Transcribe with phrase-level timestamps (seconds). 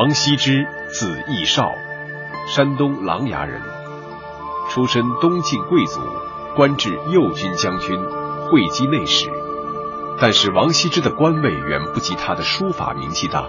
[0.00, 1.74] 王羲之，字逸少，
[2.46, 3.60] 山东琅琊人，
[4.70, 6.00] 出身东晋贵族，
[6.54, 7.98] 官至右军将军、
[8.44, 9.28] 会稽内史。
[10.20, 13.48] 但是王羲之的官位远不及他的书法名气大。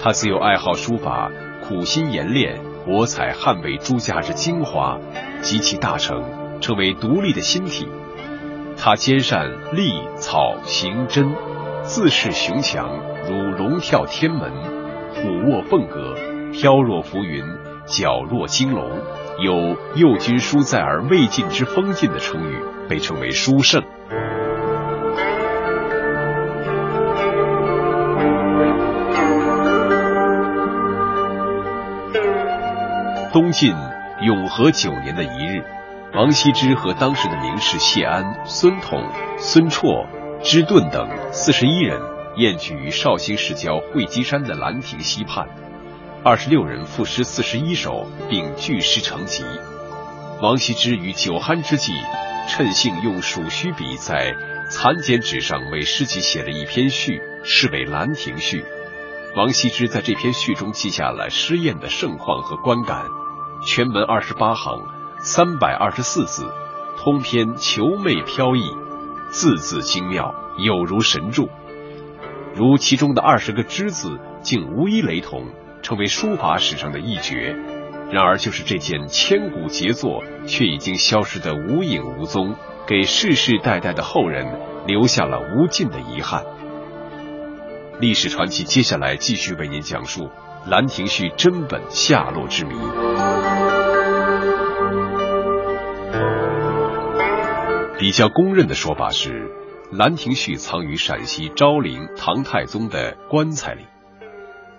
[0.00, 1.30] 他自幼爱好书法，
[1.68, 4.98] 苦心研练，博采汉魏诸家之精华，
[5.42, 6.24] 集其大成，
[6.62, 7.86] 成为独立的新体。
[8.78, 11.34] 他兼善隶、草、行、真，
[11.82, 12.98] 自恃雄强，
[13.28, 14.75] 如龙跳天门。
[15.16, 16.14] 虎卧凤阁，
[16.52, 17.42] 飘若浮云，
[17.86, 18.86] 矫若惊龙，
[19.42, 23.82] 有“右军书在而未尽之风劲”的成语，被称为书圣。
[33.32, 33.74] 东晋
[34.22, 35.64] 永和九年的一日，
[36.14, 39.02] 王羲之和当时的名士谢安、孙统、
[39.38, 40.06] 孙绰、
[40.42, 42.15] 支顿等四十一人。
[42.36, 45.48] 宴聚于绍兴市郊会稽山的兰亭溪畔，
[46.22, 49.42] 二十六人赋诗四十一首，并聚诗成集。
[50.42, 51.94] 王羲之于酒酣之际，
[52.46, 54.36] 趁兴用鼠须笔在
[54.70, 58.60] 残简纸上为诗集写了一篇序，是为《兰亭序》。
[59.34, 63.06] 王羲之在这篇序中记下了诗宴的盛况和观感，
[63.66, 64.78] 全文二十八行，
[65.20, 66.52] 三百二十四字，
[66.98, 68.70] 通篇遒媚飘逸，
[69.30, 71.48] 字字精妙，有如神助。
[72.56, 75.44] 如其中的二十个之字，竟无一雷同，
[75.82, 77.54] 成为书法史上的一绝。
[78.10, 82.54] 然而，就是这件千古杰作，却已经消失得无影无踪，
[82.86, 86.42] 给世世代代的后人留下了无尽的遗憾。
[88.00, 90.22] 历史传奇接下来继续为您讲述
[90.70, 92.74] 《兰亭序》真本下落之谜。
[97.98, 99.42] 比较公认的说法是。
[99.92, 103.86] 《兰亭序》藏于陕西昭陵唐太宗的棺材里。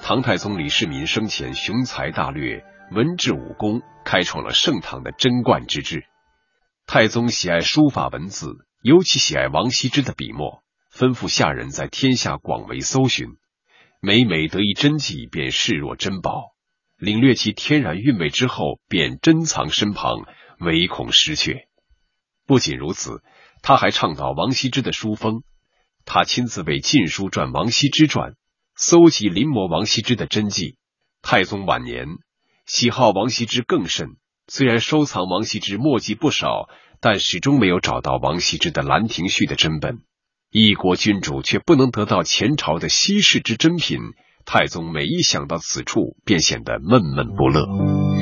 [0.00, 6.06] 唐太宗李世民生前雄才大略，文治武功，开创了盛唐的贞观之治。
[6.86, 13.28] 太宗喜爱书法文字，尤其喜爱王羲之的笔墨，吩咐下人在天下广为搜寻，
[14.00, 16.54] 每每得一真迹，便视若珍宝。
[16.96, 20.24] 领略其天然韵味之后，便珍藏身旁，
[20.60, 21.68] 唯恐失却。
[22.46, 23.22] 不仅如此。
[23.66, 25.42] 他还倡导王羲之的书风，
[26.04, 28.32] 他亲自为《晋书》撰《王羲之传》，
[28.76, 30.76] 搜集临摹王羲之的真迹。
[31.22, 32.08] 太宗晚年
[32.66, 34.16] 喜好王羲之更甚，
[34.48, 36.68] 虽然收藏王羲之墨迹不少，
[37.00, 40.00] 但始终没有找到王羲之的《兰亭序》的真本。
[40.50, 43.98] 一国君主却不能得到前朝的稀世之珍品，
[44.44, 48.13] 太宗每一想到此处，便显得闷闷不乐。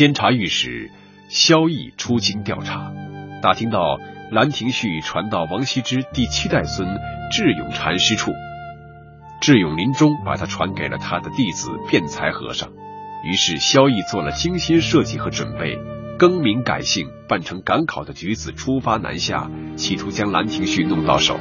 [0.00, 0.90] 监察御史
[1.28, 2.90] 萧绎出京调查，
[3.42, 3.98] 打听到
[4.30, 6.88] 《兰亭序》传到王羲之第七代孙
[7.30, 8.32] 智勇禅师处，
[9.42, 12.70] 智勇临终把他传给了他的弟子辩才和尚。
[13.26, 15.76] 于是萧绎做了精心设计和准备，
[16.18, 21.38] 更名改姓，扮成赶考的举子出发南下，企图将《兰亭序》弄到手。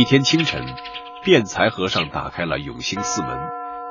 [0.00, 0.64] 一天清晨，
[1.22, 3.38] 辩才和尚打开了永兴寺门，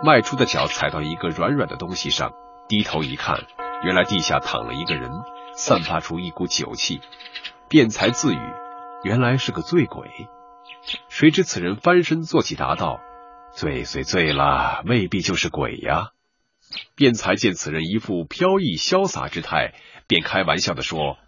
[0.03, 2.31] 迈出的脚踩到一个软软的东西上，
[2.67, 3.43] 低头一看，
[3.83, 5.11] 原来地下躺了一个人，
[5.53, 6.99] 散发出一股酒气。
[7.69, 8.39] 辩才自语
[9.05, 10.09] ：“原来是个醉鬼。”
[11.09, 12.99] 谁知此人翻身坐起，答道
[13.53, 16.07] ：“醉虽醉了，未必就是鬼呀。”
[16.97, 19.75] 辩才见此人一副飘逸潇洒之态，
[20.07, 21.19] 便开玩笑的说：“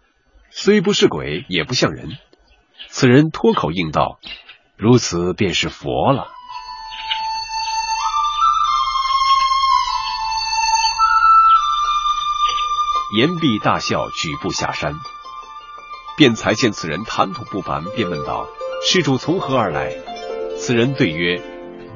[0.50, 2.08] 虽不是鬼，也不像人。”
[2.90, 4.18] 此人脱口应道。
[4.82, 6.26] 如此便是佛了。
[13.16, 14.94] 言毕大笑，举步下山。
[16.16, 18.48] 辩才见此人谈吐不凡，便问道
[18.84, 19.94] ：“施主从何而来？”
[20.58, 21.40] 此人对曰：“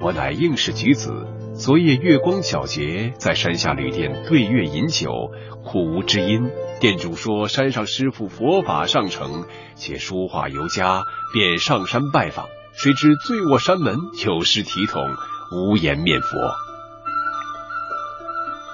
[0.01, 1.27] 我乃应氏举子，
[1.59, 5.33] 昨夜月光皎洁，在山下旅店对月饮酒，
[5.65, 6.53] 苦无知音。
[6.79, 9.45] 店主说山上师傅佛法上乘，
[9.75, 11.03] 且书画尤佳，
[11.33, 12.47] 便上山拜访。”
[12.77, 15.03] 谁知醉卧山门，有失体统，
[15.51, 16.29] 无颜面佛。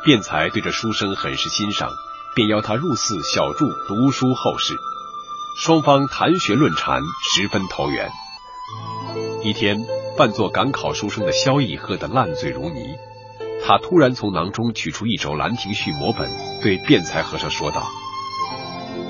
[0.05, 1.89] 辩才对这书生很是欣赏，
[2.35, 4.75] 便邀他入寺小住读书后事。
[5.57, 7.01] 双方谈学论禅，
[7.33, 8.11] 十分投缘。
[9.45, 9.79] 一天，
[10.17, 12.97] 扮作赶考书生的萧逸喝得烂醉如泥，
[13.65, 16.29] 他突然从囊中取出一轴《兰亭序》摹本，
[16.61, 17.89] 对辩才和尚说道：“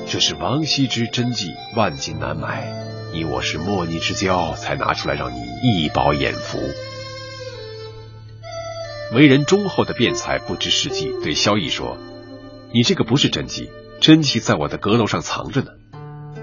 [0.06, 2.70] 这是王羲之真迹，万金难买。”
[3.12, 6.58] 你我是莫逆之交，才拿出来让你一饱眼福。
[9.14, 11.98] 为人忠厚的辩才不知事迹，对萧逸说
[12.72, 13.70] ：“你这个不是真迹，
[14.00, 15.72] 真迹在我的阁楼上藏着呢。”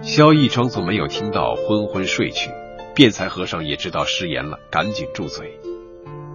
[0.04, 2.52] 萧逸装作没有听到，昏昏睡去。
[2.94, 5.60] 辩才和尚也知道失言了，赶紧住嘴。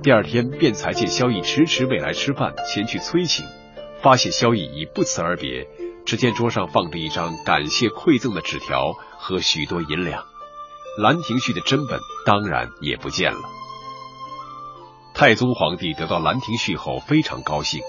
[0.03, 3.47] 第二天，辩才见萧逸迟迟未来吃饭，前去催请，
[4.03, 5.69] 发现萧逸已不辞而别。
[6.05, 10.25] 只见桌上放着一张感谢馈赠的纸条和许多银两，
[10.99, 13.41] 兰亭序的真本当然也不见了。
[15.15, 17.81] 太宗皇帝得到兰亭序后非常高兴，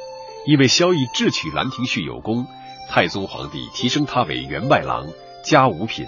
[0.46, 2.46] 因为萧绎智取兰亭序有功，
[2.90, 5.08] 太宗皇帝提升他为员外郎，
[5.44, 6.08] 加五品。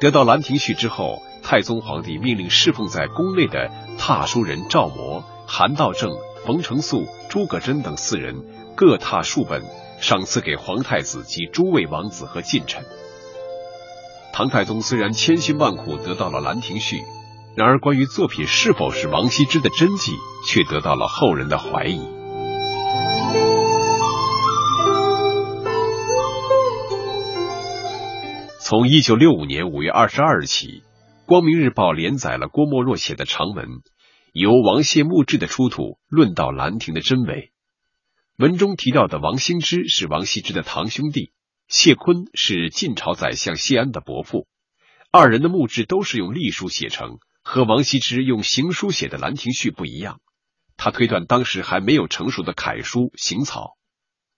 [0.00, 8.44] 得到兰亭序之后，太宗皇帝命令侍奉在宫内的踏书人赵模、韩道正、冯承素、诸葛真等四人
[8.76, 9.62] 各踏数本。
[10.00, 12.84] 赏赐给皇太子及诸位王子和近臣。
[14.32, 16.96] 唐太宗虽然千辛万苦得到了《兰亭序》，
[17.56, 20.12] 然而关于作品是否是王羲之的真迹，
[20.46, 22.00] 却得到了后人的怀疑。
[28.60, 30.66] 从一九六五年五月二十二日起，
[31.24, 33.66] 《光明日报》连载了郭沫若写的长文，
[34.32, 37.52] 由王谢墓志的出土论到《兰亭》的真伪。
[38.36, 41.32] 文中提到的王兴之是王羲之的堂兄弟，
[41.68, 44.46] 谢坤是晋朝宰相谢安的伯父，
[45.10, 50.20] 二人的墓志都是用隶书写成，和王羲之用行书写的《兰亭序》不一样。
[50.76, 53.78] 他推断当时还没有成熟的楷书行草，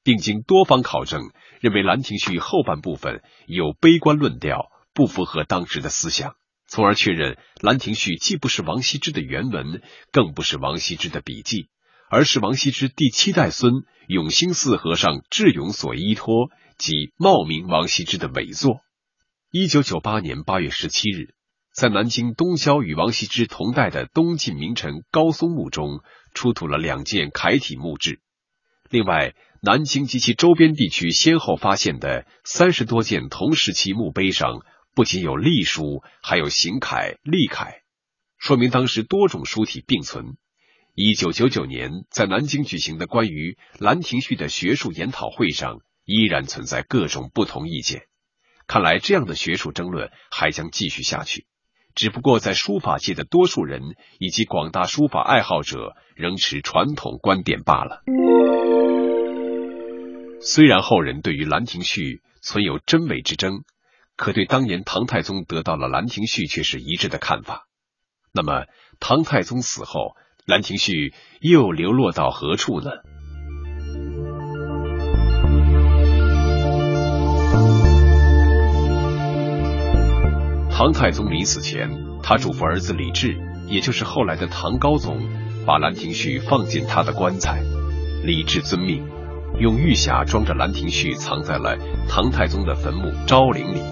[0.05, 6.37] 并经多方考证，认为《兰亭序》后半部分有悲观论调，不符合当时的思想，
[6.69, 11.69] 从而确认《兰亭序》既不是王羲之的原文，更不是王羲之的笔记。
[12.11, 18.81] 而是王羲之第七代孙永兴寺和尚智勇所依托及冒名王羲之的伪作。
[19.51, 21.35] 一九九八年八月十七日，
[21.75, 26.01] 在南京东郊与王羲之同代的东晋名臣高嵩墓中
[26.35, 28.21] 出土了两件楷体墓志。
[28.91, 34.61] 另外，南京及其周边地区先后发现的三十多件同时期墓碑上，
[34.95, 37.83] 不仅有隶书，还有行楷、隶楷，
[38.39, 40.37] 说明当时多种书体并存。
[41.01, 48.07] 一九九九年，在南京举行的关于《兰亭序》的学术研讨会上，依然存在各种不同意见。
[48.67, 51.47] 看来，这样的学术争论还将继续下去。
[51.95, 58.03] 只不过，在书法界的多数人以及广大书法爱好者仍持传统观点罢了。
[60.41, 63.63] 虽然后人对于《兰亭序》存有真伪之争，
[64.17, 67.69] 可对当年唐太宗得到了《兰亭序》却是一致的看法。
[68.33, 68.65] 那么，
[68.99, 70.01] 唐太宗死后？
[70.49, 71.11] 《兰亭序》
[71.43, 72.91] 又流落到何处呢？
[80.71, 81.91] 唐太宗临死前，
[82.23, 83.37] 他嘱咐儿子李治，
[83.67, 85.19] 也就是后来的唐高宗，
[85.67, 87.61] 把《兰亭序》放进他的棺材。
[88.25, 89.05] 李治遵命，
[89.61, 91.77] 用玉匣装着《兰亭序》，藏在了
[92.09, 93.83] 唐太宗的坟墓昭陵里。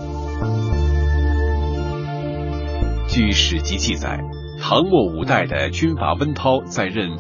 [3.07, 4.19] 据史籍记载。
[4.61, 7.11] 唐末五代的军阀温韬在任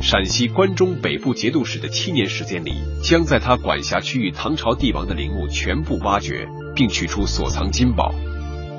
[0.00, 8.14] 陕西关中北部节度使的七年时间里，将在他管辖区域唐朝帝王的陵墓全部挖掘，并取出所藏金宝。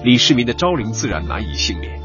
[0.03, 1.99] 李世民的昭陵自然难以幸免。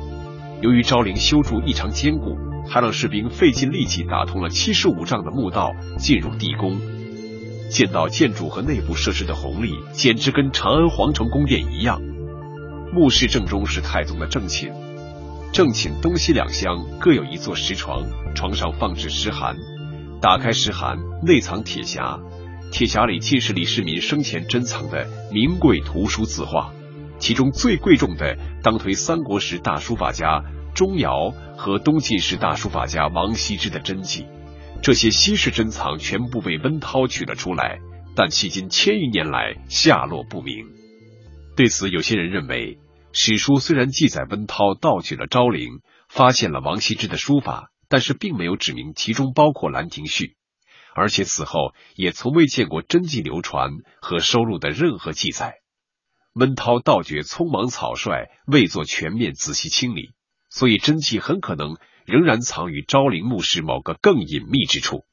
[0.63, 2.37] 由于昭陵修筑异常坚固，
[2.69, 6.79] 他让士兵费尽力气打通了七十五丈的墓道进入地宫。
[7.71, 12.01] 见到建筑和内部设施的宏丽，简直跟长安皇城宫殿一样。
[12.93, 14.73] 墓室正中是太宗的正寝。
[15.53, 19.57] 正寝东西两厢各有一座石床，床上放置石函。
[20.21, 22.21] 打开石函，内藏铁匣，
[22.71, 26.73] 铁匣里尽是李世民生前珍藏的名贵图书字画，
[27.19, 34.27] 其中最贵重的当推三国时大书法家钟繇和东晋时大书法家王羲之的真迹。
[34.81, 37.81] 这些稀世珍藏全部被温韬取了出来，
[38.15, 40.65] 但迄今千余年来下落不明。
[41.57, 42.79] 对此，有些人认为。
[43.13, 50.25] 史书虽然记载温韬盗取了昭陵，发现了王羲之的书法，但是并没有指明其中包括《兰亭序》，
[50.95, 55.57] 而且此后也从未见过真迹流传和收录的任何记载。
[56.35, 60.13] 温韬盗掘匆忙草率，未做全面仔细清理，
[60.49, 65.05] 所以真迹很可能仍然藏于昭陵墓室某个更隐秘之处。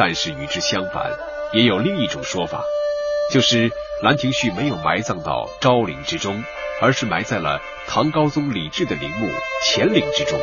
[0.00, 1.12] 但是与之相反，
[1.52, 2.64] 也有另一种说法，
[3.30, 3.68] 就是
[4.02, 6.42] 《兰亭序》没有埋葬到昭陵之中，
[6.80, 9.28] 而是埋在了唐高宗李治的陵墓
[9.62, 10.40] 乾陵之中。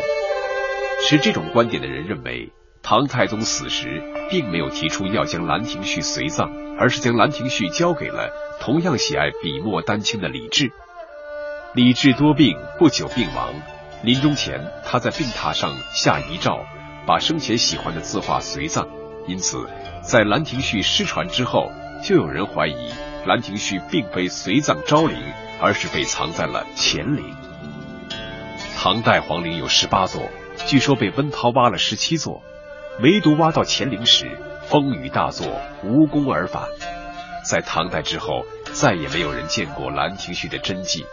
[1.01, 2.51] 持这种观点的人认为，
[2.83, 10.71] 唐太宗死时并没有提出要将兰亭序随葬，而是将兰亭序交给了同样喜爱笔墨丹青的李治。
[11.73, 13.55] 李治多病，不久病亡。
[14.03, 16.63] 临终前，他在病榻上下遗诏，
[17.07, 18.87] 把生前喜欢的字画随葬。
[19.27, 19.69] 因此，
[20.01, 21.69] 在兰亭序失传之后，
[22.01, 22.91] 就有人怀疑
[23.25, 25.17] 兰亭序并非随葬昭陵，
[25.61, 27.35] 而是被藏在了乾陵。
[28.77, 30.29] 唐代皇陵有十八座，
[30.65, 32.41] 据说被温韬挖了十七座，
[33.01, 35.45] 唯独挖到乾陵时，风雨大作，
[35.83, 36.63] 无功而返。
[37.43, 41.05] 在唐代之后，再也没有人见过兰亭序的真迹，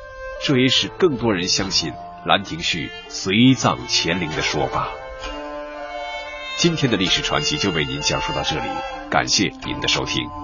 [0.42, 1.92] 这也使更多人相信
[2.26, 4.88] 兰亭序随葬乾陵的说法。
[6.56, 8.68] 今天的历史传奇就为您讲述到这里，
[9.10, 10.34] 感谢您的收听。